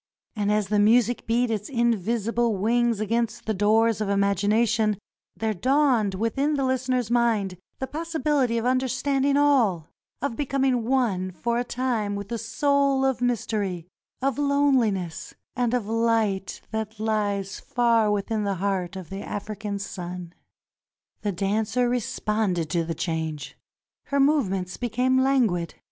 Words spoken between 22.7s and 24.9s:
to the change. Her movements